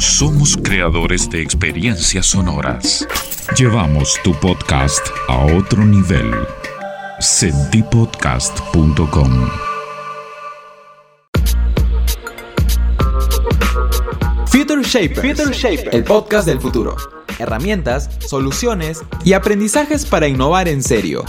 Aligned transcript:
somos 0.00 0.56
creadores 0.56 1.28
de 1.28 1.42
experiencias 1.42 2.26
sonoras. 2.26 3.06
Llevamos 3.56 4.18
tu 4.24 4.32
podcast 4.32 5.06
a 5.28 5.44
otro 5.44 5.84
nivel. 5.84 6.32
Sentipodcast.com 7.20 9.50
Future 14.46 14.82
Shapers, 14.82 15.64
el 15.92 16.04
podcast 16.04 16.46
del 16.46 16.60
futuro. 16.60 16.96
Herramientas, 17.38 18.08
soluciones 18.26 19.02
y 19.22 19.34
aprendizajes 19.34 20.06
para 20.06 20.28
innovar 20.28 20.66
en 20.68 20.82
serio. 20.82 21.26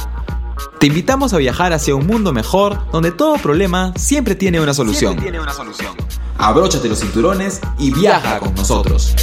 Te 0.80 0.88
invitamos 0.88 1.34
a 1.34 1.38
viajar 1.38 1.74
hacia 1.74 1.94
un 1.94 2.08
mundo 2.08 2.32
mejor 2.32 2.90
donde 2.92 3.12
todo 3.12 3.36
problema 3.36 3.92
siempre 3.98 4.36
tiene 4.36 4.62
una 4.62 4.74
solución. 4.74 5.12
Siempre 5.12 5.32
tiene 5.32 5.44
una 5.44 5.54
solución. 5.54 5.92
Abróchate 6.42 6.90
los 6.90 7.00
cinturones 7.00 7.62
y 7.78 7.94
viaja 7.94 8.40
con 8.40 8.56
nosotros. 8.56 9.16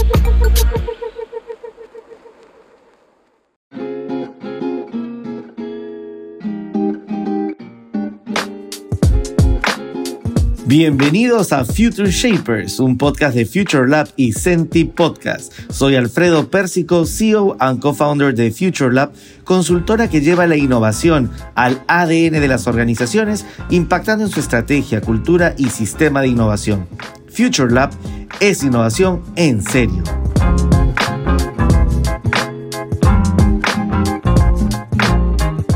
Bienvenidos 10.69 11.55
a 11.55 11.65
Future 11.65 12.11
Shapers, 12.11 12.79
un 12.79 12.99
podcast 12.99 13.35
de 13.35 13.47
Future 13.47 13.89
Lab 13.89 14.09
y 14.17 14.35
Senti 14.35 14.85
Podcast. 14.85 15.51
Soy 15.71 15.97
Alfredo 15.97 16.51
Pérsico, 16.51 17.07
CEO 17.07 17.57
and 17.59 17.81
co-founder 17.81 18.35
de 18.35 18.51
Future 18.51 18.93
Lab, 18.93 19.13
consultora 19.45 20.11
que 20.11 20.21
lleva 20.21 20.47
la 20.47 20.59
innovación 20.59 21.31
al 21.55 21.83
ADN 21.89 22.33
de 22.33 22.49
las 22.49 22.67
organizaciones, 22.67 23.47
impactando 23.71 24.27
en 24.27 24.31
su 24.31 24.41
estrategia, 24.41 25.01
cultura 25.01 25.55
y 25.57 25.71
sistema 25.71 26.21
de 26.21 26.29
innovación. 26.29 26.87
Future 27.31 27.73
Lab 27.73 27.89
es 28.39 28.63
innovación 28.63 29.23
en 29.37 29.63
serio. 29.63 30.03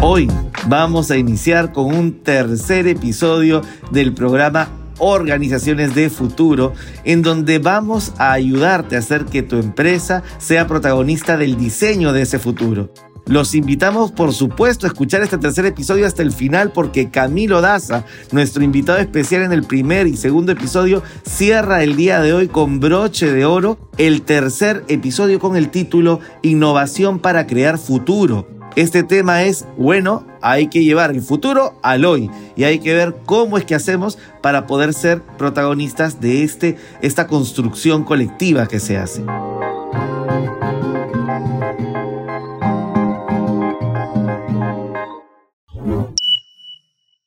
Hoy 0.03 0.28
vamos 0.66 1.11
a 1.11 1.16
iniciar 1.16 1.72
con 1.72 1.86
un 1.86 2.22
tercer 2.22 2.86
episodio 2.86 3.62
del 3.91 4.12
programa 4.12 4.81
Organizaciones 5.05 5.97
de 5.97 6.08
Futuro, 6.11 6.75
en 7.05 7.22
donde 7.22 7.58
vamos 7.58 8.12
a 8.19 8.33
ayudarte 8.33 8.95
a 8.95 9.00
hacer 9.00 9.25
que 9.25 9.42
tu 9.42 9.56
empresa 9.56 10.22
sea 10.39 10.69
protagonista 10.69 11.36
del 11.36 11.56
diseño 11.56 12.12
de 12.12 12.22
ese 12.22 12.39
futuro. 12.39 12.89
Los 13.27 13.55
invitamos, 13.55 14.12
por 14.12 14.33
supuesto, 14.33 14.86
a 14.86 14.89
escuchar 14.89 15.22
este 15.22 15.39
tercer 15.39 15.67
episodio 15.67 16.06
hasta 16.06 16.22
el 16.22 16.33
final 16.33 16.72
porque 16.72 17.11
Camilo 17.11 17.61
Daza, 17.61 18.05
nuestro 18.33 18.62
invitado 18.62 18.98
especial 18.98 19.42
en 19.42 19.53
el 19.53 19.64
primer 19.64 20.06
y 20.06 20.17
segundo 20.17 20.53
episodio, 20.53 21.03
cierra 21.25 21.83
el 21.83 21.97
día 21.97 22.20
de 22.20 22.33
hoy 22.33 22.48
con 22.48 22.78
broche 22.81 23.33
de 23.33 23.44
oro 23.44 23.78
el 23.98 24.22
tercer 24.22 24.84
episodio 24.89 25.39
con 25.39 25.56
el 25.56 25.70
título 25.70 26.20
Innovación 26.42 27.20
para 27.20 27.47
crear 27.47 27.78
futuro. 27.78 28.61
Este 28.75 29.03
tema 29.03 29.42
es, 29.42 29.67
bueno, 29.77 30.27
hay 30.41 30.69
que 30.69 30.83
llevar 30.83 31.11
el 31.11 31.20
futuro 31.20 31.78
al 31.83 32.06
hoy 32.06 32.31
y 32.56 32.65
hay 32.65 32.78
que 32.78 32.95
ver 32.95 33.17
cómo 33.27 33.59
es 33.59 33.67
que 33.67 33.75
hacemos 33.75 34.19
para 34.41 34.67
poder 34.67 34.95
ser 34.95 35.20
protagonistas 35.20 36.23
de 36.23 36.42
este, 36.42 36.77
esta 37.03 37.27
construcción 37.27 38.03
colectiva 38.03 38.67
que 38.67 38.81
se 38.81 38.97
hace. 38.97 39.25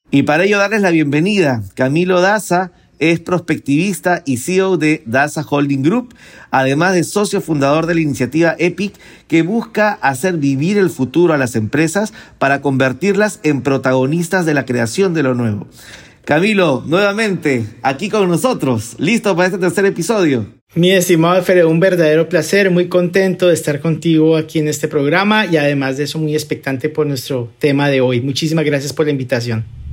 Y 0.10 0.24
para 0.24 0.46
ello 0.46 0.58
darles 0.58 0.82
la 0.82 0.90
bienvenida, 0.90 1.62
Camilo 1.76 2.22
Daza 2.22 2.72
es 3.00 3.20
prospectivista 3.20 4.24
y 4.26 4.38
CEO 4.38 4.78
de 4.78 5.04
Daza 5.06 5.46
Holding 5.48 5.84
Group, 5.84 6.16
además 6.52 6.94
de 6.94 7.04
socio 7.04 7.42
fundador 7.42 7.86
de 7.86 7.96
la 7.96 8.02
iniciativa 8.02 8.56
EPIC 8.58 8.94
que 9.28 9.42
busca 9.42 9.94
hacer 9.94 10.38
vivir 10.38 10.78
el 10.78 10.90
futuro 10.90 11.34
a 11.34 11.38
las 11.38 11.56
empresas 11.56 12.14
para 12.38 12.62
convertirlas 12.62 13.40
en 13.44 13.62
protagonistas 13.62 14.46
de 14.46 14.54
la 14.54 14.66
creación 14.66 15.14
de 15.14 15.24
lo 15.24 15.34
nuevo. 15.34 15.68
Camilo, 16.26 16.84
nuevamente, 16.88 17.66
aquí 17.84 18.10
con 18.10 18.28
nosotros, 18.28 18.96
listo 18.98 19.36
para 19.36 19.48
este 19.48 19.60
tercer 19.60 19.86
episodio. 19.86 20.48
Mi 20.74 20.92
estimado 20.92 21.36
Alfredo, 21.36 21.70
un 21.70 21.80
verdadero 21.80 22.28
placer, 22.28 22.72
muy 22.72 22.88
contento 22.88 23.48
de 23.48 23.54
estar 23.54 23.80
contigo 23.80 24.36
aquí 24.36 24.58
en 24.58 24.68
este 24.68 24.88
programa 24.88 25.46
y 25.46 25.58
además 25.58 25.98
de 25.98 26.06
eso 26.06 26.18
muy 26.18 26.34
expectante 26.34 26.90
por 26.90 27.06
nuestro 27.06 27.52
tema 27.60 27.90
de 27.90 28.02
hoy. 28.02 28.22
Muchísimas 28.22 28.66
gracias 28.66 28.92
por 28.92 29.06
la 29.06 29.12
invitación. 29.12 29.85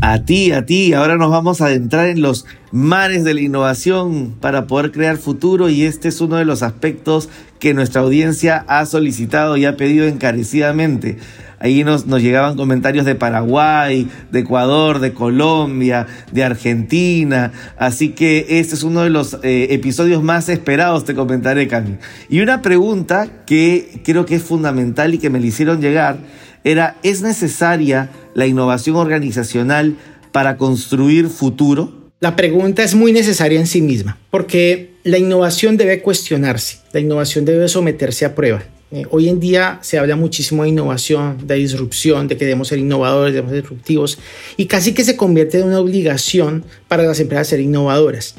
A 0.00 0.24
ti, 0.24 0.52
a 0.52 0.64
ti. 0.64 0.94
Ahora 0.94 1.16
nos 1.16 1.30
vamos 1.30 1.60
a 1.60 1.66
adentrar 1.66 2.06
en 2.06 2.22
los 2.22 2.46
mares 2.70 3.24
de 3.24 3.34
la 3.34 3.40
innovación 3.40 4.36
para 4.40 4.68
poder 4.68 4.92
crear 4.92 5.16
futuro 5.16 5.68
y 5.68 5.82
este 5.82 6.08
es 6.08 6.20
uno 6.20 6.36
de 6.36 6.44
los 6.44 6.62
aspectos 6.62 7.28
que 7.58 7.74
nuestra 7.74 8.02
audiencia 8.02 8.64
ha 8.68 8.86
solicitado 8.86 9.56
y 9.56 9.64
ha 9.64 9.76
pedido 9.76 10.06
encarecidamente. 10.06 11.18
Ahí 11.58 11.82
nos, 11.82 12.06
llegaban 12.06 12.56
comentarios 12.56 13.04
de 13.04 13.16
Paraguay, 13.16 14.08
de 14.30 14.38
Ecuador, 14.38 15.00
de 15.00 15.12
Colombia, 15.12 16.06
de 16.30 16.44
Argentina. 16.44 17.50
Así 17.76 18.10
que 18.10 18.46
este 18.60 18.76
es 18.76 18.84
uno 18.84 19.02
de 19.02 19.10
los 19.10 19.38
eh, 19.42 19.66
episodios 19.70 20.22
más 20.22 20.48
esperados, 20.48 21.04
te 21.04 21.16
comentaré, 21.16 21.66
Cami. 21.66 21.96
Y 22.28 22.40
una 22.40 22.62
pregunta 22.62 23.26
que 23.44 24.00
creo 24.04 24.24
que 24.24 24.36
es 24.36 24.44
fundamental 24.44 25.14
y 25.14 25.18
que 25.18 25.30
me 25.30 25.40
le 25.40 25.48
hicieron 25.48 25.80
llegar 25.80 26.18
era, 26.64 26.96
¿es 27.02 27.22
necesaria 27.22 28.10
la 28.34 28.46
innovación 28.46 28.96
organizacional 28.96 29.96
para 30.32 30.56
construir 30.56 31.28
futuro? 31.28 32.10
La 32.20 32.34
pregunta 32.34 32.82
es 32.82 32.94
muy 32.94 33.12
necesaria 33.12 33.60
en 33.60 33.66
sí 33.66 33.80
misma, 33.80 34.18
porque 34.30 34.90
la 35.04 35.18
innovación 35.18 35.76
debe 35.76 36.02
cuestionarse, 36.02 36.78
la 36.92 37.00
innovación 37.00 37.44
debe 37.44 37.68
someterse 37.68 38.24
a 38.24 38.34
prueba. 38.34 38.62
Eh, 38.90 39.04
hoy 39.10 39.28
en 39.28 39.38
día 39.38 39.78
se 39.82 39.98
habla 39.98 40.16
muchísimo 40.16 40.62
de 40.62 40.70
innovación, 40.70 41.46
de 41.46 41.54
disrupción, 41.56 42.26
de 42.26 42.36
que 42.36 42.44
debemos 42.44 42.68
ser 42.68 42.78
innovadores, 42.78 43.34
debemos 43.34 43.52
ser 43.52 43.62
disruptivos, 43.62 44.18
y 44.56 44.66
casi 44.66 44.94
que 44.94 45.04
se 45.04 45.16
convierte 45.16 45.58
en 45.58 45.66
una 45.66 45.78
obligación 45.78 46.64
para 46.88 47.04
las 47.04 47.20
empresas 47.20 47.48
ser 47.48 47.60
innovadoras 47.60 48.34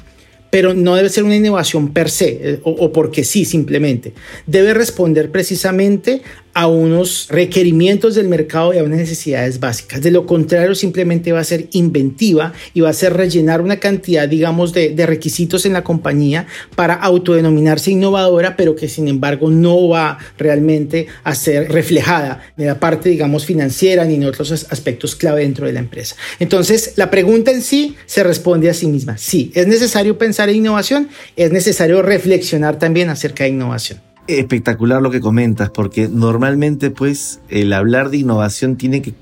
pero 0.49 0.73
no 0.73 0.95
debe 0.95 1.09
ser 1.09 1.23
una 1.23 1.35
innovación 1.35 1.93
per 1.93 2.09
se 2.09 2.39
eh, 2.41 2.59
o, 2.63 2.71
o, 2.71 2.91
porque 2.91 3.23
sí 3.23 3.45
simplemente. 3.45 4.13
Debe 4.47 4.73
responder 4.73 5.31
precisamente 5.31 6.21
a 6.59 6.67
unos 6.67 7.27
requerimientos 7.29 8.15
del 8.15 8.27
mercado 8.27 8.73
y 8.73 8.79
a 8.79 8.83
unas 8.83 8.99
necesidades 8.99 9.61
básicas. 9.61 10.01
De 10.01 10.11
lo 10.11 10.25
contrario, 10.25 10.75
simplemente 10.75 11.31
va 11.31 11.39
a 11.39 11.43
ser 11.45 11.69
inventiva 11.71 12.51
y 12.73 12.81
va 12.81 12.89
a 12.89 12.93
ser 12.93 13.13
rellenar 13.13 13.61
una 13.61 13.79
cantidad, 13.79 14.27
digamos, 14.27 14.73
de, 14.73 14.93
requisitos 15.05 15.65
en 15.65 15.71
la 15.71 15.85
compañía 15.85 16.47
para 16.75 16.95
autodenominarse 16.95 17.91
innovadora, 17.91 18.57
pero 18.57 18.75
que 18.75 18.89
sin 18.89 19.07
embargo 19.07 19.49
no 19.49 19.87
va 19.87 20.17
realmente 20.37 21.07
a 21.23 21.33
ser 21.33 21.71
reflejada 21.71 22.41
en 22.57 22.67
la 22.67 22.77
parte, 22.77 23.07
digamos, 23.07 23.45
financiera 23.45 24.03
ni 24.03 24.15
en 24.15 24.25
otros 24.25 24.51
aspectos 24.51 25.15
clave 25.15 25.43
dentro 25.43 25.65
de 25.65 25.71
la 25.71 25.79
empresa. 25.79 26.17
Entonces, 26.41 26.91
la 26.97 27.09
pregunta 27.09 27.51
en 27.51 27.61
sí 27.61 27.95
se 28.05 28.21
responde 28.21 28.69
a 28.69 28.73
sí 28.73 28.87
misma. 28.87 29.17
Sí, 29.17 29.49
es 29.55 29.65
necesario 29.65 30.17
pensar 30.17 30.49
en 30.49 30.57
innovación, 30.57 31.07
es 31.37 31.53
necesario 31.53 32.01
reflexionar 32.01 32.77
también 32.77 33.07
acerca 33.07 33.45
de 33.45 33.51
innovación 33.51 34.08
espectacular 34.37 35.01
lo 35.01 35.09
que 35.09 35.21
comentas, 35.21 35.69
porque 35.69 36.07
normalmente 36.07 36.91
pues 36.91 37.39
el 37.49 37.73
hablar 37.73 38.09
de 38.11 38.17
innovación 38.17 38.75
tiene 38.75 39.01
que 39.01 39.13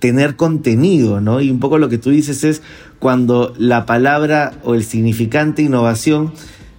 tener 0.00 0.36
contenido, 0.36 1.20
¿no? 1.20 1.40
Y 1.40 1.50
un 1.50 1.60
poco 1.60 1.78
lo 1.78 1.88
que 1.88 1.98
tú 1.98 2.10
dices 2.10 2.44
es 2.44 2.62
cuando 2.98 3.54
la 3.58 3.86
palabra 3.86 4.52
o 4.64 4.74
el 4.74 4.84
significante 4.84 5.62
innovación 5.62 6.32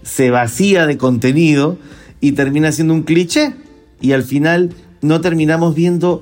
se 0.03 0.31
vacía 0.31 0.85
de 0.85 0.97
contenido 0.97 1.78
y 2.22 2.33
termina 2.33 2.72
siendo 2.72 2.94
un 2.94 3.03
cliché 3.03 3.53
y 4.01 4.11
al 4.11 4.23
final 4.23 4.73
no 5.01 5.22
terminamos 5.22 5.75
viendo 5.75 6.22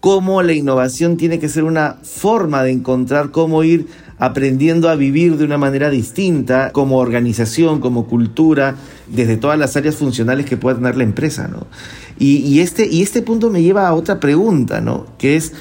cómo 0.00 0.42
la 0.42 0.52
innovación 0.52 1.16
tiene 1.16 1.38
que 1.38 1.48
ser 1.48 1.64
una 1.64 1.98
forma 2.02 2.62
de 2.62 2.72
encontrar 2.72 3.30
cómo 3.30 3.62
ir 3.64 3.86
aprendiendo 4.18 4.88
a 4.88 4.96
vivir 4.96 5.36
de 5.36 5.44
una 5.44 5.58
manera 5.58 5.90
distinta 5.90 6.70
como 6.72 6.98
organización, 6.98 7.80
como 7.80 8.06
cultura, 8.06 8.76
desde 9.08 9.36
todas 9.36 9.58
las 9.58 9.76
áreas 9.76 9.96
funcionales 9.96 10.46
que 10.46 10.56
pueda 10.56 10.76
tener 10.76 10.96
la 10.96 11.04
empresa, 11.04 11.48
¿no? 11.48 11.66
Y, 12.18 12.60
este, 12.60 12.86
y 12.86 13.02
este 13.02 13.20
punto 13.20 13.50
me 13.50 13.62
lleva 13.62 13.86
a 13.86 13.94
otra 13.94 14.20
pregunta, 14.20 14.80
¿no? 14.80 15.06
Que 15.18 15.36
es, 15.36 15.52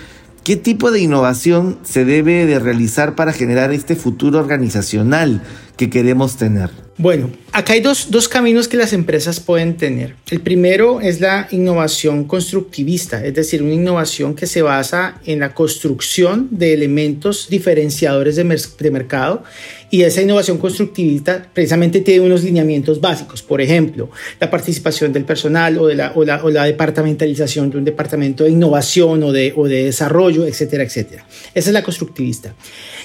¿qué 0.43 0.55
tipo 0.55 0.89
de 0.89 1.01
innovación 1.01 1.79
se 1.83 2.05
debe 2.05 2.45
de 2.45 2.59
realizar 2.59 3.15
para 3.15 3.33
generar 3.33 3.73
este 3.73 3.97
futuro 3.97 4.39
organizacional 4.39 5.41
que 5.75 5.89
queremos 5.89 6.37
tener? 6.37 6.84
Bueno, 6.97 7.29
acá 7.51 7.73
hay 7.73 7.81
dos, 7.81 8.07
dos, 8.09 8.29
caminos 8.29 8.69
que 8.69 8.77
las 8.77 8.93
empresas 8.93 9.41
pueden 9.41 9.75
tener. 9.75 10.15
El 10.31 10.39
primero 10.39 11.01
es 11.01 11.19
la 11.19 11.45
innovación 11.51 12.23
constructivista, 12.23 13.25
es 13.25 13.33
decir, 13.33 13.61
una 13.61 13.73
innovación 13.73 14.33
que 14.33 14.47
se 14.47 14.61
basa 14.61 15.19
en 15.25 15.41
la 15.41 15.53
construcción 15.53 16.47
de 16.51 16.73
elementos 16.73 17.49
diferenciadores 17.49 18.37
de, 18.37 18.61
de 18.79 18.91
mercado 18.91 19.43
y 19.89 20.03
esa 20.03 20.21
innovación 20.21 20.57
constructivista 20.57 21.45
precisamente 21.53 21.99
tiene 21.99 22.25
unos 22.25 22.43
lineamientos 22.43 23.01
básicos, 23.01 23.41
por 23.41 23.59
ejemplo, 23.59 24.09
la 24.39 24.49
participación 24.49 25.11
del 25.11 25.25
personal 25.25 25.77
o, 25.77 25.89
la, 25.93 26.13
o, 26.15 26.23
la, 26.23 26.45
o 26.45 26.49
la 26.49 26.63
departamentalización 26.63 27.71
de 27.71 27.77
un 27.77 27.83
departamento 27.83 28.45
de 28.45 28.51
innovación 28.51 29.21
o 29.21 29.33
de, 29.33 29.51
o 29.57 29.67
de 29.67 29.83
desarrollo, 29.83 30.45
etcétera, 30.45 30.85
etcétera. 30.85 31.27
Esa 31.53 31.69
es 31.69 31.73
la 31.73 31.83
constructivista. 31.83 32.55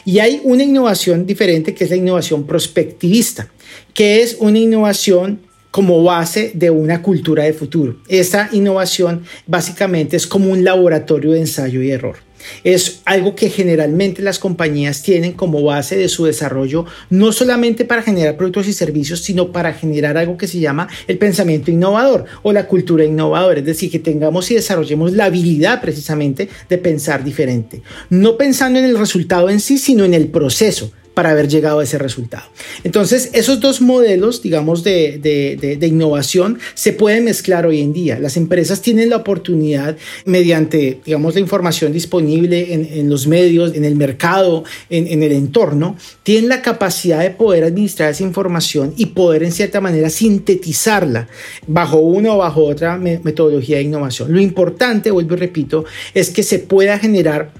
Y 0.04 0.20
hay 0.20 0.40
una 0.44 0.62
innovación 0.62 1.26
diferente 1.26 1.74
que 1.74 1.82
es 1.82 1.90
la 1.90 1.96
innovación 1.96 2.46
prospectivista 2.46 3.48
que 3.94 4.22
es 4.22 4.36
una 4.40 4.58
innovación 4.58 5.40
como 5.70 6.02
base 6.02 6.52
de 6.54 6.70
una 6.70 7.02
cultura 7.02 7.44
de 7.44 7.52
futuro. 7.52 7.96
Esta 8.08 8.48
innovación 8.52 9.22
básicamente 9.46 10.16
es 10.16 10.26
como 10.26 10.50
un 10.50 10.64
laboratorio 10.64 11.32
de 11.32 11.40
ensayo 11.40 11.82
y 11.82 11.90
error. 11.90 12.16
Es 12.64 13.02
algo 13.04 13.34
que 13.34 13.50
generalmente 13.50 14.22
las 14.22 14.38
compañías 14.38 15.02
tienen 15.02 15.32
como 15.32 15.62
base 15.62 15.96
de 15.96 16.08
su 16.08 16.24
desarrollo, 16.24 16.86
no 17.10 17.32
solamente 17.32 17.84
para 17.84 18.02
generar 18.02 18.38
productos 18.38 18.66
y 18.66 18.72
servicios, 18.72 19.20
sino 19.20 19.52
para 19.52 19.74
generar 19.74 20.16
algo 20.16 20.38
que 20.38 20.48
se 20.48 20.58
llama 20.58 20.88
el 21.06 21.18
pensamiento 21.18 21.70
innovador 21.70 22.24
o 22.42 22.52
la 22.52 22.66
cultura 22.66 23.04
innovadora, 23.04 23.60
es 23.60 23.66
decir, 23.66 23.90
que 23.90 23.98
tengamos 23.98 24.50
y 24.50 24.54
desarrollemos 24.54 25.12
la 25.12 25.26
habilidad 25.26 25.82
precisamente 25.82 26.48
de 26.68 26.78
pensar 26.78 27.24
diferente, 27.24 27.82
no 28.08 28.38
pensando 28.38 28.78
en 28.78 28.86
el 28.86 28.98
resultado 28.98 29.50
en 29.50 29.60
sí, 29.60 29.76
sino 29.76 30.04
en 30.04 30.14
el 30.14 30.28
proceso 30.28 30.92
para 31.14 31.30
haber 31.30 31.48
llegado 31.48 31.80
a 31.80 31.84
ese 31.84 31.98
resultado. 31.98 32.44
Entonces, 32.84 33.30
esos 33.32 33.60
dos 33.60 33.80
modelos, 33.80 34.42
digamos, 34.42 34.84
de, 34.84 35.18
de, 35.18 35.86
innovación 35.86 36.58
se 36.74 36.92
pueden 36.92 37.24
mezclar 37.24 37.66
hoy 37.66 37.80
en 37.80 37.92
día. 37.92 38.18
Las 38.18 38.36
empresas 38.36 38.80
tienen 38.80 39.10
la 39.10 39.16
oportunidad, 39.16 39.96
mediante, 40.24 41.00
digamos, 41.04 41.34
la 41.34 41.40
información 41.40 41.92
disponible 41.92 42.72
en, 42.72 42.88
en 42.90 43.10
los 43.10 43.26
medios, 43.26 43.74
en 43.74 43.84
el 43.84 43.96
mercado, 43.96 44.64
en, 44.88 45.08
en, 45.08 45.22
el 45.22 45.32
entorno, 45.32 45.96
tienen 46.22 46.48
la 46.48 46.62
capacidad 46.62 47.20
de 47.20 47.30
poder 47.30 47.64
administrar 47.64 48.10
esa 48.10 48.22
información 48.22 48.94
y 48.96 49.06
poder, 49.06 49.42
en 49.42 49.52
cierta 49.52 49.80
manera, 49.80 50.10
sintetizarla 50.10 51.28
bajo 51.66 51.98
una 51.98 52.34
o 52.34 52.38
bajo 52.38 52.64
otra 52.64 52.96
metodología 52.96 53.78
de 53.78 53.82
innovación. 53.82 54.32
Lo 54.32 54.40
importante, 54.40 55.10
vuelvo 55.10 55.34
y 55.34 55.38
repito, 55.38 55.84
es 56.14 56.30
que 56.30 56.42
se 56.42 56.60
pueda 56.60 56.98
generar 56.98 57.52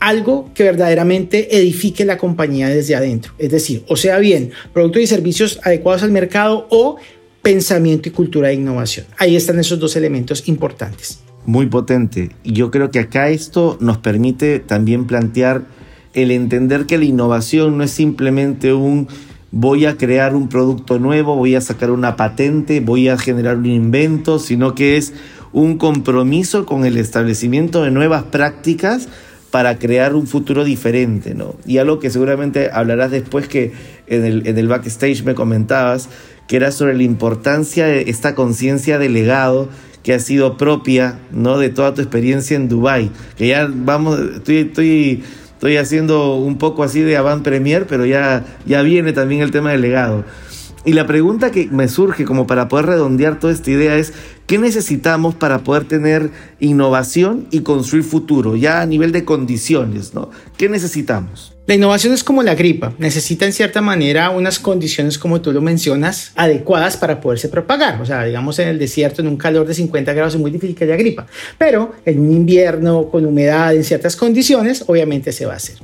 algo 0.00 0.50
que 0.54 0.64
verdaderamente 0.64 1.56
edifique 1.56 2.04
la 2.04 2.18
compañía 2.18 2.68
desde 2.68 2.94
adentro. 2.94 3.32
Es 3.38 3.50
decir, 3.50 3.84
o 3.88 3.96
sea 3.96 4.18
bien, 4.18 4.50
productos 4.72 5.02
y 5.02 5.06
servicios 5.06 5.60
adecuados 5.62 6.02
al 6.02 6.10
mercado 6.10 6.66
o 6.70 6.96
pensamiento 7.42 8.08
y 8.08 8.12
cultura 8.12 8.48
de 8.48 8.54
innovación. 8.54 9.06
Ahí 9.18 9.36
están 9.36 9.58
esos 9.58 9.78
dos 9.78 9.96
elementos 9.96 10.48
importantes. 10.48 11.20
Muy 11.44 11.66
potente. 11.66 12.30
Yo 12.44 12.70
creo 12.72 12.90
que 12.90 12.98
acá 12.98 13.30
esto 13.30 13.78
nos 13.80 13.98
permite 13.98 14.58
también 14.58 15.06
plantear 15.06 15.64
el 16.12 16.30
entender 16.32 16.86
que 16.86 16.98
la 16.98 17.04
innovación 17.04 17.78
no 17.78 17.84
es 17.84 17.92
simplemente 17.92 18.72
un 18.72 19.06
voy 19.52 19.86
a 19.86 19.96
crear 19.96 20.34
un 20.34 20.48
producto 20.48 20.98
nuevo, 20.98 21.36
voy 21.36 21.54
a 21.54 21.60
sacar 21.60 21.90
una 21.90 22.16
patente, 22.16 22.80
voy 22.80 23.08
a 23.08 23.16
generar 23.16 23.56
un 23.56 23.66
invento, 23.66 24.38
sino 24.38 24.74
que 24.74 24.96
es 24.96 25.12
un 25.52 25.78
compromiso 25.78 26.66
con 26.66 26.84
el 26.84 26.96
establecimiento 26.98 27.82
de 27.82 27.90
nuevas 27.90 28.24
prácticas 28.24 29.08
para 29.56 29.78
crear 29.78 30.14
un 30.14 30.26
futuro 30.26 30.64
diferente, 30.64 31.34
¿no? 31.34 31.54
Y 31.64 31.78
algo 31.78 31.98
que 31.98 32.10
seguramente 32.10 32.68
hablarás 32.70 33.10
después 33.10 33.48
que 33.48 33.72
en 34.06 34.26
el, 34.26 34.46
en 34.46 34.58
el 34.58 34.68
backstage 34.68 35.24
me 35.24 35.34
comentabas, 35.34 36.10
que 36.46 36.56
era 36.56 36.70
sobre 36.70 36.94
la 36.94 37.04
importancia 37.04 37.86
de 37.86 38.02
esta 38.10 38.34
conciencia 38.34 38.98
de 38.98 39.08
legado 39.08 39.70
que 40.02 40.12
ha 40.12 40.18
sido 40.18 40.58
propia, 40.58 41.18
¿no? 41.32 41.56
De 41.56 41.70
toda 41.70 41.94
tu 41.94 42.02
experiencia 42.02 42.54
en 42.54 42.68
Dubai, 42.68 43.10
que 43.38 43.48
ya 43.48 43.66
vamos, 43.72 44.20
estoy, 44.20 44.58
estoy, 44.58 45.24
estoy 45.54 45.78
haciendo 45.78 46.36
un 46.36 46.58
poco 46.58 46.82
así 46.82 47.00
de 47.00 47.16
avant 47.16 47.42
premier, 47.42 47.86
pero 47.86 48.04
ya, 48.04 48.44
ya 48.66 48.82
viene 48.82 49.14
también 49.14 49.40
el 49.40 49.52
tema 49.52 49.70
del 49.70 49.80
legado. 49.80 50.22
Y 50.84 50.92
la 50.92 51.06
pregunta 51.06 51.50
que 51.50 51.66
me 51.72 51.88
surge 51.88 52.26
como 52.26 52.46
para 52.46 52.68
poder 52.68 52.84
redondear 52.84 53.40
toda 53.40 53.54
esta 53.54 53.70
idea 53.70 53.96
es, 53.96 54.12
¿qué 54.46 54.58
necesitamos 54.58 55.34
para 55.34 55.64
poder 55.64 55.84
tener 55.84 56.30
innovación 56.60 57.46
y 57.50 57.60
construir 57.60 58.04
futuro, 58.04 58.56
ya 58.56 58.80
a 58.80 58.86
nivel 58.86 59.12
de 59.12 59.24
condiciones? 59.24 60.14
¿no? 60.14 60.30
¿Qué 60.56 60.68
necesitamos? 60.68 61.56
La 61.66 61.74
innovación 61.74 62.12
es 62.12 62.22
como 62.22 62.44
la 62.44 62.54
gripa, 62.54 62.94
necesita 62.98 63.44
en 63.44 63.52
cierta 63.52 63.80
manera 63.80 64.30
unas 64.30 64.60
condiciones, 64.60 65.18
como 65.18 65.40
tú 65.40 65.52
lo 65.52 65.60
mencionas, 65.60 66.30
adecuadas 66.36 66.96
para 66.96 67.20
poderse 67.20 67.48
propagar. 67.48 68.00
O 68.00 68.06
sea, 68.06 68.22
digamos 68.22 68.60
en 68.60 68.68
el 68.68 68.78
desierto, 68.78 69.20
en 69.20 69.26
un 69.26 69.36
calor 69.36 69.66
de 69.66 69.74
50 69.74 70.12
grados 70.12 70.34
es 70.34 70.40
muy 70.40 70.52
difícil 70.52 70.76
que 70.76 70.84
haya 70.84 70.94
gripa, 70.94 71.26
pero 71.58 71.92
en 72.04 72.20
un 72.20 72.30
invierno 72.30 73.08
con 73.08 73.26
humedad, 73.26 73.74
en 73.74 73.82
ciertas 73.82 74.14
condiciones, 74.14 74.84
obviamente 74.86 75.32
se 75.32 75.44
va 75.44 75.54
a 75.54 75.56
hacer. 75.56 75.76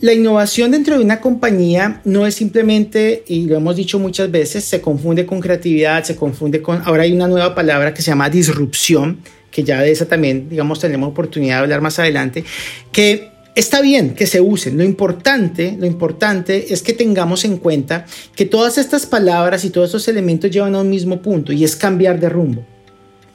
La 0.00 0.14
innovación 0.14 0.70
dentro 0.70 0.96
de 0.96 1.04
una 1.04 1.20
compañía 1.20 2.00
no 2.06 2.26
es 2.26 2.34
simplemente, 2.34 3.22
y 3.26 3.44
lo 3.44 3.56
hemos 3.56 3.76
dicho 3.76 3.98
muchas 3.98 4.30
veces, 4.30 4.64
se 4.64 4.80
confunde 4.80 5.26
con 5.26 5.40
creatividad, 5.40 6.04
se 6.04 6.16
confunde 6.16 6.62
con, 6.62 6.80
ahora 6.86 7.02
hay 7.02 7.12
una 7.12 7.28
nueva 7.28 7.54
palabra 7.54 7.92
que 7.92 8.00
se 8.00 8.10
llama 8.10 8.30
disrupción, 8.30 9.18
que 9.50 9.62
ya 9.62 9.82
de 9.82 9.90
esa 9.90 10.06
también, 10.06 10.48
digamos, 10.48 10.80
tenemos 10.80 11.10
oportunidad 11.10 11.56
de 11.56 11.62
hablar 11.64 11.82
más 11.82 11.98
adelante, 11.98 12.44
que 12.90 13.30
está 13.54 13.82
bien 13.82 14.14
que 14.14 14.26
se 14.26 14.40
usen. 14.40 14.78
Lo 14.78 14.84
importante, 14.84 15.76
lo 15.78 15.84
importante 15.84 16.72
es 16.72 16.80
que 16.80 16.94
tengamos 16.94 17.44
en 17.44 17.58
cuenta 17.58 18.06
que 18.34 18.46
todas 18.46 18.78
estas 18.78 19.04
palabras 19.04 19.66
y 19.66 19.70
todos 19.70 19.88
estos 19.88 20.08
elementos 20.08 20.50
llevan 20.50 20.76
a 20.76 20.80
un 20.80 20.88
mismo 20.88 21.20
punto 21.20 21.52
y 21.52 21.62
es 21.62 21.76
cambiar 21.76 22.18
de 22.18 22.30
rumbo. 22.30 22.64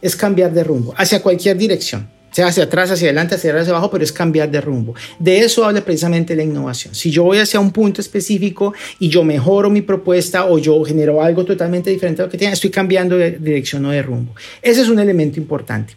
Es 0.01 0.15
cambiar 0.15 0.51
de 0.51 0.63
rumbo 0.63 0.95
hacia 0.97 1.21
cualquier 1.21 1.57
dirección 1.57 2.14
sea 2.36 2.48
hacia 2.48 2.66
atrás, 2.66 2.92
hacia 2.92 3.08
adelante, 3.08 3.36
hacia 3.36 3.50
arriba, 3.50 3.62
hacia 3.62 3.72
abajo, 3.72 3.90
pero 3.90 4.04
es 4.04 4.12
cambiar 4.12 4.52
de 4.52 4.60
rumbo. 4.60 4.94
De 5.18 5.40
eso 5.40 5.64
habla 5.64 5.80
precisamente 5.80 6.36
la 6.36 6.44
innovación. 6.44 6.94
Si 6.94 7.10
yo 7.10 7.24
voy 7.24 7.38
hacia 7.38 7.62
un 7.62 7.72
punto 7.72 8.02
específico 8.02 8.74
y 9.00 9.08
yo 9.08 9.24
mejoro 9.24 9.70
mi 9.70 9.82
propuesta 9.82 10.46
o 10.46 10.58
yo 10.58 10.84
genero 10.84 11.24
algo 11.24 11.46
totalmente 11.46 11.90
diferente 11.90 12.22
a 12.22 12.26
lo 12.26 12.32
que 12.32 12.38
tenía, 12.38 12.52
estoy 12.52 12.72
cambiando 12.72 13.16
de 13.16 13.32
dirección 13.32 13.86
o 13.86 13.92
de 13.92 14.02
rumbo. 14.02 14.36
Ese 14.62 14.82
es 14.82 14.90
un 14.90 15.00
elemento 15.00 15.40
importante. 15.40 15.94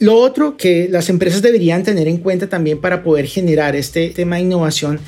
Lo 0.00 0.16
otro 0.16 0.56
que 0.56 0.88
las 0.90 1.10
empresas 1.10 1.42
deberían 1.42 1.82
tener 1.82 2.08
en 2.08 2.16
cuenta 2.16 2.48
también 2.48 2.78
para 2.80 3.02
poder 3.02 3.26
generar 3.26 3.76
este 3.76 4.08
tema 4.08 4.36
de 4.36 4.42
innovación 4.42 4.98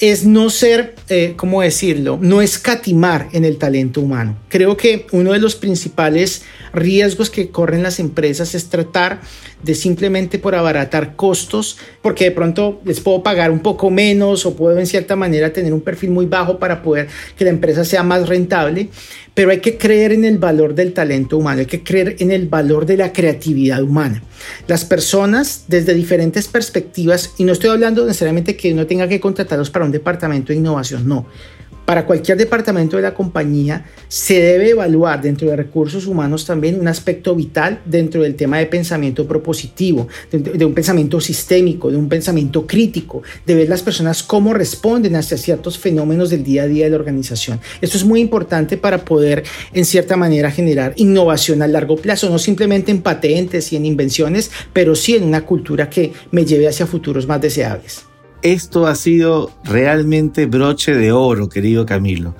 es 0.00 0.26
no 0.26 0.50
ser, 0.50 0.96
eh, 1.08 1.34
¿cómo 1.36 1.62
decirlo?, 1.62 2.18
no 2.20 2.42
escatimar 2.42 3.28
en 3.32 3.44
el 3.44 3.58
talento 3.58 4.00
humano. 4.00 4.36
Creo 4.48 4.76
que 4.76 5.06
uno 5.12 5.34
de 5.34 5.38
los 5.38 5.54
principales 5.54 6.42
riesgos 6.72 7.30
que 7.30 7.50
corren 7.50 7.84
las 7.84 8.00
empresas 8.00 8.56
es 8.56 8.68
tratar 8.68 9.20
de 9.62 9.74
simplemente 9.74 10.38
por 10.38 10.54
abaratar 10.54 11.16
costos, 11.16 11.78
porque 12.02 12.24
de 12.24 12.30
pronto 12.30 12.80
les 12.84 12.98
puedo 13.00 13.22
pagar 13.22 13.50
un 13.50 13.60
poco 13.60 13.90
menos 13.90 14.46
o 14.46 14.56
puedo 14.56 14.78
en 14.78 14.86
cierta 14.86 15.16
manera 15.16 15.52
tener 15.52 15.72
un 15.72 15.82
perfil 15.82 16.10
muy 16.10 16.26
bajo 16.26 16.58
para 16.58 16.82
poder 16.82 17.08
que 17.36 17.44
la 17.44 17.50
empresa 17.50 17.84
sea 17.84 18.02
más 18.02 18.28
rentable, 18.28 18.88
pero 19.34 19.50
hay 19.50 19.60
que 19.60 19.76
creer 19.76 20.12
en 20.12 20.24
el 20.24 20.38
valor 20.38 20.74
del 20.74 20.92
talento 20.92 21.36
humano, 21.36 21.60
hay 21.60 21.66
que 21.66 21.82
creer 21.82 22.16
en 22.18 22.30
el 22.30 22.48
valor 22.48 22.86
de 22.86 22.96
la 22.96 23.12
creatividad 23.12 23.82
humana. 23.82 24.22
Las 24.66 24.84
personas 24.84 25.64
desde 25.68 25.94
diferentes 25.94 26.48
perspectivas, 26.48 27.30
y 27.38 27.44
no 27.44 27.52
estoy 27.52 27.70
hablando 27.70 28.04
necesariamente 28.06 28.56
que 28.56 28.72
uno 28.72 28.86
tenga 28.86 29.08
que 29.08 29.20
contratarlos 29.20 29.70
para 29.70 29.84
un 29.84 29.92
departamento 29.92 30.52
de 30.52 30.58
innovación, 30.58 31.06
no 31.06 31.26
para 31.90 32.06
cualquier 32.06 32.38
departamento 32.38 32.96
de 32.98 33.02
la 33.02 33.14
compañía 33.14 33.84
se 34.06 34.40
debe 34.40 34.70
evaluar 34.70 35.20
dentro 35.20 35.50
de 35.50 35.56
recursos 35.56 36.06
humanos 36.06 36.44
también 36.46 36.78
un 36.78 36.86
aspecto 36.86 37.34
vital 37.34 37.80
dentro 37.84 38.22
del 38.22 38.36
tema 38.36 38.58
de 38.58 38.66
pensamiento 38.66 39.26
propositivo, 39.26 40.06
de, 40.30 40.64
un 40.64 40.72
pensamiento 40.72 41.20
sistémico, 41.20 41.90
de 41.90 41.96
un 41.96 42.08
pensamiento 42.08 42.64
crítico, 42.64 43.24
de 43.44 43.56
ver 43.56 43.68
las 43.68 43.82
personas 43.82 44.22
cómo 44.22 44.54
responden 44.54 45.16
hacia 45.16 45.36
ciertos 45.36 45.78
fenómenos 45.80 46.30
del 46.30 46.44
día 46.44 46.62
a 46.62 46.66
día 46.68 46.84
de 46.84 46.90
la 46.90 46.96
organización. 46.96 47.58
Esto 47.80 47.96
es 47.96 48.04
muy 48.04 48.20
importante 48.20 48.76
para 48.76 49.04
poder 49.04 49.42
en 49.72 49.84
cierta 49.84 50.16
manera 50.16 50.52
generar 50.52 50.92
innovación 50.94 51.60
a 51.60 51.66
largo 51.66 51.96
plazo, 51.96 52.30
no 52.30 52.38
simplemente 52.38 52.92
en 52.92 53.02
patentes 53.02 53.72
y 53.72 53.76
en 53.76 53.84
invenciones, 53.84 54.52
pero 54.72 54.94
sí 54.94 55.16
en 55.16 55.24
una 55.24 55.44
cultura 55.44 55.90
que 55.90 56.12
me 56.30 56.44
lleve 56.44 56.68
hacia 56.68 56.86
futuros 56.86 57.26
más 57.26 57.40
deseables. 57.40 58.09
Esto 58.42 58.86
ha 58.86 58.94
sido 58.94 59.50
realmente 59.64 60.46
broche 60.46 60.94
de 60.94 61.12
oro, 61.12 61.50
querido 61.50 61.84
Camilo. 61.84 62.34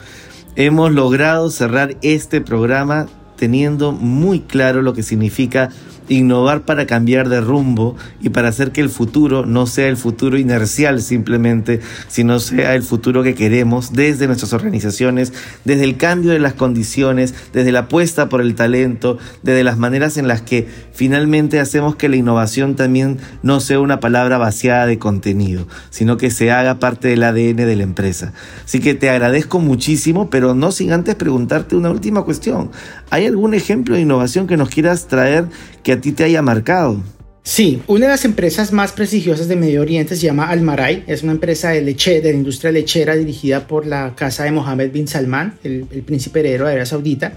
Hemos 0.56 0.92
logrado 0.92 1.50
cerrar 1.50 1.96
este 2.00 2.40
programa 2.40 3.06
teniendo 3.36 3.92
muy 3.92 4.40
claro 4.40 4.80
lo 4.80 4.94
que 4.94 5.02
significa 5.02 5.68
innovar 6.10 6.62
para 6.62 6.86
cambiar 6.86 7.28
de 7.28 7.40
rumbo 7.40 7.96
y 8.20 8.30
para 8.30 8.48
hacer 8.48 8.72
que 8.72 8.80
el 8.80 8.90
futuro 8.90 9.46
no 9.46 9.66
sea 9.66 9.88
el 9.88 9.96
futuro 9.96 10.36
inercial 10.36 11.00
simplemente, 11.00 11.80
sino 12.08 12.40
sea 12.40 12.74
el 12.74 12.82
futuro 12.82 13.22
que 13.22 13.34
queremos 13.34 13.92
desde 13.92 14.26
nuestras 14.26 14.52
organizaciones, 14.52 15.32
desde 15.64 15.84
el 15.84 15.96
cambio 15.96 16.32
de 16.32 16.40
las 16.40 16.54
condiciones, 16.54 17.34
desde 17.52 17.72
la 17.72 17.80
apuesta 17.80 18.28
por 18.28 18.40
el 18.40 18.56
talento, 18.56 19.18
desde 19.42 19.62
las 19.62 19.78
maneras 19.78 20.16
en 20.16 20.26
las 20.26 20.42
que 20.42 20.68
finalmente 20.92 21.60
hacemos 21.60 21.94
que 21.94 22.08
la 22.08 22.16
innovación 22.16 22.74
también 22.74 23.18
no 23.42 23.60
sea 23.60 23.78
una 23.78 24.00
palabra 24.00 24.36
vaciada 24.36 24.86
de 24.86 24.98
contenido, 24.98 25.68
sino 25.90 26.16
que 26.16 26.30
se 26.30 26.50
haga 26.50 26.80
parte 26.80 27.08
del 27.08 27.22
ADN 27.22 27.56
de 27.56 27.76
la 27.76 27.84
empresa. 27.84 28.32
Así 28.64 28.80
que 28.80 28.94
te 28.94 29.10
agradezco 29.10 29.60
muchísimo, 29.60 30.28
pero 30.28 30.54
no 30.54 30.72
sin 30.72 30.92
antes 30.92 31.14
preguntarte 31.14 31.76
una 31.76 31.90
última 31.90 32.24
cuestión. 32.24 32.70
¿Hay 33.10 33.26
algún 33.26 33.54
ejemplo 33.54 33.94
de 33.94 34.00
innovación 34.00 34.48
que 34.48 34.56
nos 34.56 34.70
quieras 34.70 35.06
traer 35.06 35.46
que 35.82 35.92
a 35.92 36.00
ti 36.00 36.12
te 36.12 36.24
haya 36.24 36.42
marcado? 36.42 37.02
Sí, 37.42 37.80
una 37.86 38.06
de 38.06 38.12
las 38.12 38.24
empresas 38.26 38.70
más 38.70 38.92
prestigiosas 38.92 39.48
de 39.48 39.56
Medio 39.56 39.80
Oriente 39.80 40.14
se 40.14 40.26
llama 40.26 40.50
Almaray, 40.50 41.04
es 41.06 41.22
una 41.22 41.32
empresa 41.32 41.70
de 41.70 41.80
leche, 41.80 42.20
de 42.20 42.30
la 42.30 42.36
industria 42.36 42.70
lechera 42.70 43.16
dirigida 43.16 43.66
por 43.66 43.86
la 43.86 44.14
casa 44.14 44.44
de 44.44 44.52
Mohammed 44.52 44.92
bin 44.92 45.08
Salman, 45.08 45.58
el, 45.64 45.84
príncipe 46.04 46.40
heredero 46.40 46.66
de 46.66 46.72
Arabia 46.72 46.86
Saudita, 46.86 47.32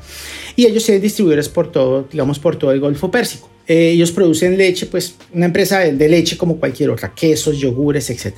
y 0.58 0.66
ellos 0.66 0.86
tienen 0.86 1.02
distribuidores 1.02 1.48
por 1.48 1.72
todo, 1.72 2.06
digamos, 2.12 2.38
por 2.38 2.58
todo 2.58 2.72
el 2.74 2.82
Golfo 2.82 3.10
Pérsico. 3.10 3.50
Eh, 3.66 3.92
ellos 3.92 4.12
producen 4.12 4.58
leche, 4.58 4.88
pues 4.88 5.16
una 5.34 5.46
empresa 5.46 5.80
de, 5.80 5.94
de 5.94 6.10
leche 6.10 6.38
como 6.38 6.58
cualquier 6.58 6.90
otra, 6.90 7.14
quesos, 7.16 7.58
yogures, 7.58 8.10
etc. 8.10 8.34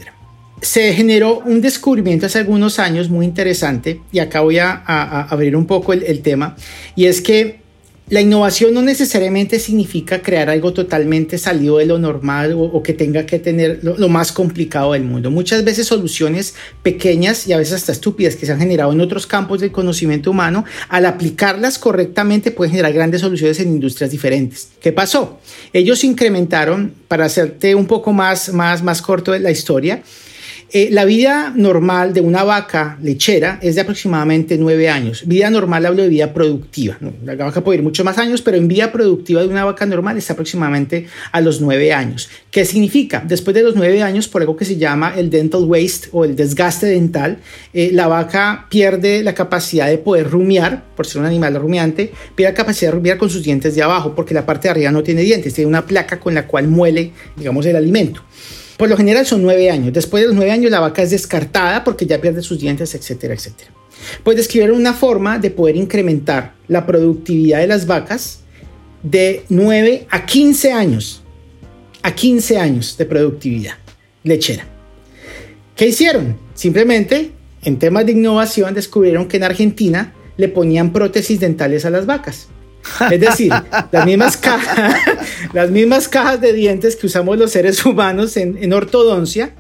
se 0.61 0.93
generó 0.93 1.39
un 1.39 1.61
descubrimiento 1.61 2.27
hace 2.27 2.39
algunos 2.39 2.77
años 2.77 3.09
muy 3.09 3.25
interesante, 3.25 4.01
y 4.11 4.19
acá 4.19 4.41
voy 4.41 4.59
a, 4.59 4.75
abrir 5.23 5.55
un 5.55 5.65
poco 5.65 5.93
el, 5.93 6.21
tema, 6.21 6.55
y 6.95 7.05
es 7.05 7.21
que 7.21 7.64
la 8.07 8.21
innovación 8.21 8.73
no 8.73 8.83
necesariamente 8.83 9.59
significa 9.59 10.21
crear 10.21 10.49
algo 10.49 10.73
totalmente 10.73 11.39
salido 11.39 11.79
de 11.79 11.87
lo 11.87 11.97
normal 11.97 12.53
o, 12.55 12.83
que 12.83 12.93
tenga 12.93 13.25
que 13.25 13.39
tener 13.39 13.79
lo, 13.81 14.09
más 14.09 14.31
complicado 14.31 14.93
del 14.93 15.03
mundo. 15.03 15.31
Muchas 15.31 15.63
veces 15.63 15.87
soluciones 15.87 16.53
pequeñas 16.83 17.47
y 17.47 17.53
a 17.53 17.57
veces 17.57 17.73
hasta 17.73 17.91
estúpidas 17.91 18.35
que 18.35 18.45
se 18.45 18.51
han 18.51 18.59
generado 18.59 18.91
en 18.91 19.01
otros 19.01 19.25
campos 19.25 19.59
del 19.59 19.71
conocimiento 19.71 20.29
humano, 20.29 20.65
al 20.87 21.07
aplicarlas 21.07 21.79
correctamente 21.79 22.51
pueden 22.51 22.71
generar 22.71 22.93
grandes 22.93 23.21
soluciones 23.21 23.59
en 23.59 23.69
industrias 23.69 24.11
diferentes. 24.11 24.69
¿Qué 24.79 24.91
pasó? 24.91 25.39
Ellos 25.73 26.03
incrementaron, 26.03 26.93
para 27.07 27.25
hacerte 27.25 27.73
un 27.73 27.87
poco 27.87 28.13
más, 28.13 28.53
más, 28.53 28.83
más 28.83 29.01
corto 29.01 29.35
la 29.37 29.49
historia, 29.49 30.03
eh, 30.77 30.89
la 30.91 31.05
vida 31.05 31.53
normal 31.55 32.13
de 32.13 32.19
una 32.19 32.43
vaca 32.43 32.97
lechera 33.01 33.59
es 33.61 33.75
de 33.75 33.81
aproximadamente 33.81 34.57
nueve 34.57 34.89
años. 34.89 35.25
Vida 35.25 35.49
normal 35.49 35.85
hablo 35.85 36.03
de 36.03 36.09
vida 36.09 36.33
productiva. 36.33 36.97
La 37.23 37.35
vaca 37.35 37.63
puede 37.63 37.77
ir 37.77 37.83
muchos 37.83 38.03
más 38.03 38.17
años, 38.17 38.41
pero 38.41 38.57
en 38.57 38.67
vida 38.67 38.91
productiva 38.91 39.39
de 39.39 39.47
una 39.47 39.63
vaca 39.63 39.85
normal 39.85 40.17
está 40.17 40.33
aproximadamente 40.33 41.07
a 41.31 41.39
los 41.39 41.61
nueve 41.61 41.93
años. 41.93 42.27
¿Qué 42.51 42.65
significa? 42.65 43.23
Después 43.25 43.55
de 43.55 43.63
los 43.63 43.77
nueve 43.77 44.03
años, 44.03 44.27
por 44.27 44.41
algo 44.41 44.57
que 44.57 44.65
se 44.65 44.75
llama 44.75 45.13
el 45.15 45.29
dental 45.29 45.63
waste 45.63 46.09
o 46.11 46.25
el 46.25 46.35
desgaste 46.35 46.87
dental, 46.87 47.37
eh, 47.73 47.91
la 47.93 48.07
vaca 48.07 48.67
pierde 48.69 49.23
la 49.23 49.33
capacidad 49.33 49.87
de 49.87 49.97
poder 49.97 50.29
rumiar, 50.29 50.83
por 50.97 51.07
ser 51.07 51.21
un 51.21 51.27
animal 51.27 51.55
rumiante, 51.55 52.11
pierde 52.35 52.51
la 52.51 52.57
capacidad 52.57 52.91
de 52.91 52.97
rumiar 52.97 53.17
con 53.17 53.29
sus 53.29 53.43
dientes 53.43 53.75
de 53.75 53.81
abajo, 53.81 54.13
porque 54.13 54.33
la 54.33 54.45
parte 54.45 54.67
de 54.67 54.71
arriba 54.71 54.91
no 54.91 55.03
tiene 55.03 55.21
dientes, 55.21 55.53
tiene 55.53 55.69
una 55.69 55.85
placa 55.85 56.19
con 56.19 56.33
la 56.33 56.45
cual 56.45 56.67
muele, 56.67 57.13
digamos, 57.37 57.65
el 57.65 57.77
alimento. 57.77 58.23
Por 58.77 58.89
lo 58.89 58.97
general 58.97 59.25
son 59.25 59.41
nueve 59.41 59.69
años. 59.69 59.93
Después 59.93 60.21
de 60.21 60.27
los 60.27 60.35
nueve 60.35 60.51
años 60.51 60.71
la 60.71 60.79
vaca 60.79 61.01
es 61.01 61.11
descartada 61.11 61.83
porque 61.83 62.05
ya 62.05 62.19
pierde 62.19 62.41
sus 62.41 62.59
dientes, 62.59 62.93
etcétera, 62.93 63.33
etcétera. 63.33 63.71
Pues 64.23 64.37
describieron 64.37 64.77
una 64.77 64.93
forma 64.93 65.39
de 65.39 65.51
poder 65.51 65.75
incrementar 65.75 66.53
la 66.67 66.85
productividad 66.85 67.59
de 67.59 67.67
las 67.67 67.85
vacas 67.87 68.39
de 69.03 69.45
9 69.49 70.07
a 70.09 70.25
15 70.25 70.71
años. 70.71 71.23
A 72.01 72.13
15 72.13 72.57
años 72.57 72.97
de 72.97 73.05
productividad 73.05 73.75
lechera. 74.23 74.67
¿Qué 75.75 75.87
hicieron? 75.87 76.37
Simplemente, 76.53 77.31
en 77.63 77.79
temas 77.79 78.05
de 78.05 78.11
innovación, 78.11 78.73
descubrieron 78.73 79.27
que 79.27 79.37
en 79.37 79.43
Argentina 79.43 80.13
le 80.37 80.49
ponían 80.49 80.93
prótesis 80.93 81.39
dentales 81.39 81.85
a 81.85 81.89
las 81.89 82.05
vacas. 82.05 82.47
Es 83.11 83.19
decir, 83.19 83.51
las 83.91 84.05
mismas, 84.05 84.37
cajas, 84.37 84.95
las 85.53 85.69
mismas 85.69 86.07
cajas 86.07 86.41
de 86.41 86.53
dientes 86.53 86.95
que 86.95 87.07
usamos 87.07 87.37
los 87.37 87.51
seres 87.51 87.85
humanos 87.85 88.37
en, 88.37 88.73
ortodoncia, 88.73 89.51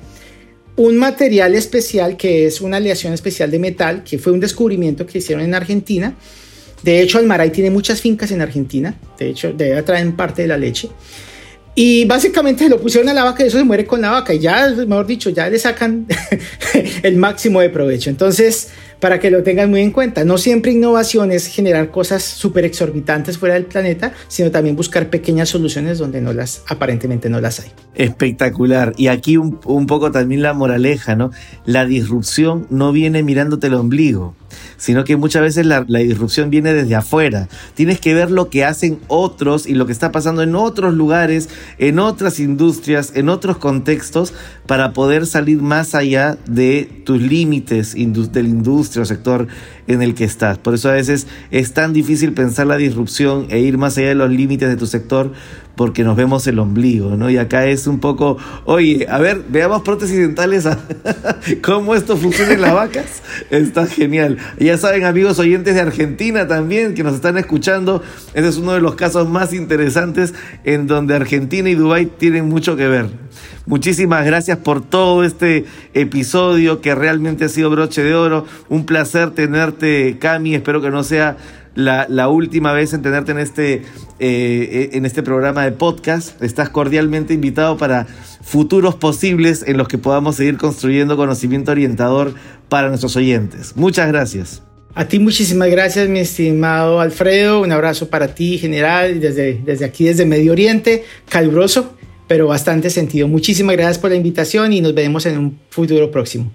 un 0.75 0.97
material 0.97 1.55
especial 1.55 2.17
que 2.17 2.45
es 2.45 2.61
una 2.61 2.77
aleación 2.77 3.13
especial 3.13 3.51
de 3.51 3.59
metal, 3.59 4.03
que 4.03 4.17
fue 4.19 4.33
un 4.33 4.39
descubrimiento 4.39 5.05
que 5.05 5.19
hicieron 5.19 5.43
en 5.43 5.55
Argentina. 5.55 6.15
De 6.83 7.01
hecho, 7.01 7.17
Almaray 7.17 7.51
tiene 7.51 7.71
muchas 7.71 8.01
fincas 8.01 8.31
en 8.31 8.41
Argentina, 8.41 8.95
de 9.17 9.29
hecho, 9.29 9.53
de 9.53 9.81
traen 9.83 10.15
parte 10.15 10.43
de 10.43 10.47
la 10.47 10.57
leche. 10.57 10.89
Y 11.77 12.05
básicamente 12.05 12.69
lo 12.69 12.79
pusieron 12.79 13.09
a 13.09 13.13
la 13.13 13.25
vaca 13.25 13.43
y 13.43 13.47
eso 13.47 13.57
se 13.57 13.65
muere 13.65 13.85
con 13.85 13.99
la 14.01 14.11
vaca. 14.11 14.33
Y 14.33 14.39
ya, 14.39 14.69
mejor 14.87 15.05
dicho, 15.05 15.29
ya 15.29 15.49
le 15.49 15.59
sacan 15.59 16.07
el 17.03 17.17
máximo 17.17 17.59
de 17.59 17.69
provecho. 17.69 18.09
Entonces, 18.09 18.69
para 18.99 19.19
que 19.19 19.31
lo 19.31 19.43
tengan 19.43 19.69
muy 19.69 19.81
en 19.81 19.91
cuenta. 19.91 20.23
No 20.25 20.37
siempre 20.37 20.71
innovación 20.71 21.31
es 21.31 21.47
generar 21.47 21.91
cosas 21.91 22.23
súper 22.23 22.65
exorbitantes 22.65 23.37
fuera 23.37 23.55
del 23.55 23.65
planeta, 23.65 24.13
sino 24.27 24.51
también 24.51 24.75
buscar 24.75 25.09
pequeñas 25.09 25.49
soluciones 25.49 25.97
donde 25.97 26.21
no 26.21 26.33
las, 26.33 26.63
aparentemente 26.67 27.29
no 27.29 27.41
las 27.41 27.59
hay. 27.59 27.71
Espectacular. 27.95 28.93
Y 28.97 29.07
aquí 29.07 29.37
un, 29.37 29.59
un 29.65 29.87
poco 29.87 30.11
también 30.11 30.41
la 30.41 30.53
moraleja, 30.53 31.15
¿no? 31.15 31.31
La 31.65 31.85
disrupción 31.85 32.67
no 32.69 32.91
viene 32.91 33.23
mirándote 33.23 33.67
el 33.67 33.75
ombligo 33.75 34.35
sino 34.77 35.03
que 35.03 35.17
muchas 35.17 35.41
veces 35.41 35.65
la, 35.65 35.83
disrupción 35.83 36.49
viene 36.49 36.73
desde 36.73 36.95
afuera. 36.95 37.47
Tienes 37.73 37.99
que 37.99 38.13
ver 38.13 38.31
lo 38.31 38.49
que 38.49 38.65
hacen 38.65 38.99
otros 39.07 39.67
y 39.67 39.73
lo 39.73 39.85
que 39.85 39.91
está 39.91 40.11
pasando 40.11 40.43
en 40.43 40.55
otros 40.55 40.93
lugares, 40.93 41.49
en 41.77 41.99
otras 41.99 42.39
industrias, 42.39 43.11
en 43.15 43.29
otros 43.29 43.57
contextos, 43.57 44.33
para 44.67 44.93
poder 44.93 45.25
salir 45.25 45.61
más 45.61 45.95
allá 45.95 46.37
de 46.47 46.89
tus 47.05 47.21
límites 47.21 47.95
de 47.95 48.43
la 48.43 48.49
industria 48.49 49.03
o 49.03 49.05
sector 49.05 49.47
en 49.87 50.01
el 50.01 50.15
que 50.15 50.23
estás. 50.23 50.57
Por 50.57 50.73
eso 50.73 50.89
a 50.89 50.93
veces 50.93 51.27
es 51.51 51.73
tan 51.73 51.93
difícil 51.93 52.33
pensar 52.33 52.67
la 52.67 52.77
disrupción 52.77 53.47
e 53.49 53.59
ir 53.59 53.77
más 53.77 53.97
allá 53.97 54.09
de 54.09 54.15
los 54.15 54.29
límites 54.29 54.69
de 54.69 54.75
tu 54.75 54.87
sector 54.87 55.33
porque 55.75 56.03
nos 56.03 56.15
vemos 56.15 56.47
el 56.47 56.59
ombligo, 56.59 57.15
¿no? 57.17 57.29
Y 57.29 57.37
acá 57.37 57.65
es 57.65 57.87
un 57.87 57.99
poco, 57.99 58.37
oye, 58.65 59.07
a 59.09 59.19
ver, 59.19 59.43
veamos 59.49 59.81
prótesis 59.81 60.17
dentales, 60.17 60.67
cómo 61.61 61.95
esto 61.95 62.17
funciona 62.17 62.53
en 62.53 62.61
las 62.61 62.73
vacas. 62.73 63.21
Está 63.49 63.85
genial. 63.85 64.37
Ya 64.59 64.77
saben, 64.77 65.03
amigos 65.03 65.39
oyentes 65.39 65.75
de 65.75 65.81
Argentina 65.81 66.47
también 66.47 66.93
que 66.93 67.03
nos 67.03 67.15
están 67.15 67.37
escuchando, 67.37 68.01
este 68.33 68.47
es 68.47 68.57
uno 68.57 68.73
de 68.73 68.81
los 68.81 68.95
casos 68.95 69.29
más 69.29 69.53
interesantes 69.53 70.33
en 70.63 70.87
donde 70.87 71.15
Argentina 71.15 71.69
y 71.69 71.75
Dubái 71.75 72.05
tienen 72.05 72.47
mucho 72.47 72.75
que 72.75 72.87
ver. 72.87 73.07
Muchísimas 73.65 74.23
gracias 74.25 74.59
por 74.59 74.81
todo 74.83 75.23
este 75.23 75.65
episodio 75.95 76.81
que 76.81 76.93
realmente 76.93 77.45
ha 77.45 77.49
sido 77.49 77.71
broche 77.71 78.03
de 78.03 78.13
oro. 78.13 78.45
Un 78.69 78.85
placer 78.85 79.31
tenerte, 79.31 80.17
Cami. 80.19 80.53
Espero 80.53 80.81
que 80.81 80.91
no 80.91 81.03
sea 81.03 81.37
la, 81.75 82.29
última 82.29 82.73
vez 82.73 82.93
en 82.93 83.01
tenerte 83.01 83.31
en 83.31 83.39
este, 83.39 83.83
eh, 84.19 84.89
en 84.93 85.05
este 85.05 85.23
programa 85.23 85.63
de 85.63 85.71
podcast. 85.71 86.41
Estás 86.41 86.69
cordialmente 86.69 87.33
invitado 87.33 87.77
para 87.77 88.05
futuros 88.41 88.95
posibles 88.95 89.63
en 89.67 89.77
los 89.77 89.87
que 89.87 89.97
podamos 89.97 90.37
seguir 90.37 90.57
construyendo 90.57 91.17
conocimiento 91.17 91.71
orientador 91.71 92.33
para 92.69 92.87
nuestros 92.89 93.15
oyentes. 93.15 93.73
Muchas 93.75 94.07
gracias. 94.07 94.61
A 94.93 95.09
ti 95.09 95.19
muchísimas 95.19 95.69
gracias, 95.69 96.07
mi 96.07 96.19
estimado 96.19 97.01
Alfredo. 97.01 97.61
Un 97.61 97.73
abrazo 97.73 98.09
para 98.09 98.33
ti, 98.33 98.57
general, 98.57 99.19
desde, 99.19 99.61
desde 99.65 99.83
aquí, 99.83 100.05
desde 100.05 100.25
Medio 100.25 100.53
Oriente, 100.53 101.03
caluroso, 101.27 101.97
pero 102.29 102.47
bastante 102.47 102.89
sentido. 102.89 103.27
Muchísimas 103.27 103.75
gracias 103.75 103.99
por 103.99 104.11
la 104.11 104.15
invitación 104.15 104.71
y 104.71 104.79
nos 104.79 104.93
veremos 104.93 105.25
en 105.25 105.37
un 105.37 105.59
futuro 105.69 106.09
próximo. 106.11 106.49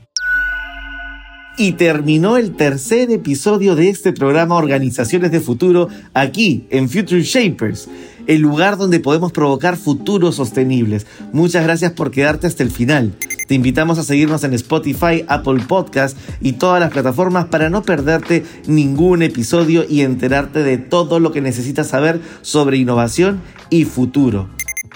Y 1.60 1.72
terminó 1.72 2.38
el 2.38 2.56
tercer 2.56 3.10
episodio 3.10 3.76
de 3.76 3.90
este 3.90 4.14
programa 4.14 4.54
Organizaciones 4.54 5.30
de 5.30 5.40
Futuro 5.40 5.88
aquí 6.14 6.64
en 6.70 6.88
Future 6.88 7.20
Shapers, 7.20 7.86
el 8.26 8.40
lugar 8.40 8.78
donde 8.78 8.98
podemos 8.98 9.30
provocar 9.30 9.76
futuros 9.76 10.36
sostenibles. 10.36 11.06
Muchas 11.34 11.62
gracias 11.62 11.92
por 11.92 12.12
quedarte 12.12 12.46
hasta 12.46 12.62
el 12.62 12.70
final. 12.70 13.12
Te 13.46 13.56
invitamos 13.56 13.98
a 13.98 14.04
seguirnos 14.04 14.42
en 14.44 14.54
Spotify, 14.54 15.26
Apple 15.28 15.62
Podcast 15.68 16.16
y 16.40 16.52
todas 16.52 16.80
las 16.80 16.92
plataformas 16.92 17.48
para 17.48 17.68
no 17.68 17.82
perderte 17.82 18.42
ningún 18.66 19.20
episodio 19.20 19.84
y 19.86 20.00
enterarte 20.00 20.62
de 20.62 20.78
todo 20.78 21.20
lo 21.20 21.30
que 21.30 21.42
necesitas 21.42 21.88
saber 21.88 22.22
sobre 22.40 22.78
innovación 22.78 23.38
y 23.68 23.84
futuro 23.84 24.48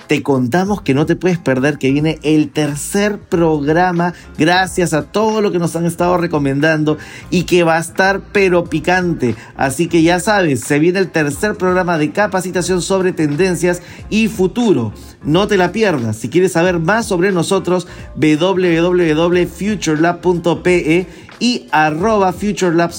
te 0.06 0.23
contamos 0.23 0.82
que 0.82 0.94
no 0.94 1.06
te 1.06 1.16
puedes 1.16 1.38
perder 1.38 1.78
que 1.78 1.90
viene 1.90 2.18
el 2.23 2.50
tercer 2.50 3.18
programa 3.18 4.12
gracias 4.38 4.92
a 4.92 5.04
todo 5.04 5.40
lo 5.40 5.50
que 5.52 5.58
nos 5.58 5.75
han 5.76 5.87
estado 5.87 6.18
recomendando 6.18 6.99
y 7.30 7.44
que 7.44 7.64
va 7.64 7.76
a 7.76 7.80
estar 7.80 8.20
pero 8.32 8.64
picante. 8.64 9.34
Así 9.56 9.88
que 9.88 10.02
ya 10.02 10.20
sabes, 10.20 10.61
se 10.61 10.78
viene 10.78 10.99
el 10.99 11.11
tercer 11.11 11.56
programa 11.56 11.96
de 11.99 12.12
capacitación 12.12 12.82
sobre 12.82 13.12
tendencias 13.12 13.80
y 14.11 14.28
futuro. 14.28 14.92
No 15.23 15.49
te 15.49 15.56
la 15.56 15.73
pierdas. 15.73 16.16
Si 16.16 16.28
quieres 16.28 16.52
saber 16.52 16.78
más 16.78 17.06
sobre 17.06 17.32
nosotros, 17.32 17.88
www.futurelab.pe 18.16 21.06
y 21.38 21.66
arroba 21.73 22.32
FutureLab 22.32 22.92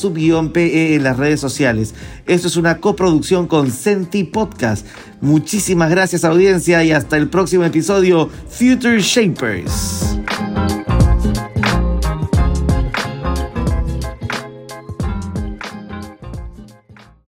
pe 0.52 0.96
en 0.96 1.04
las 1.04 1.18
redes 1.18 1.40
sociales. 1.40 1.94
Esto 2.26 2.48
es 2.48 2.58
una 2.58 2.80
coproducción 2.80 3.48
con 3.48 3.72
Senti 3.72 4.24
Podcast. 4.24 4.86
Muchísimas 5.25 5.89
gracias 5.89 6.24
audiencia 6.24 6.84
y 6.84 6.91
hasta 6.91 7.17
el 7.17 7.29
próximo 7.29 7.63
episodio 7.63 8.29
Future 8.48 9.00
Shapers. 9.01 10.20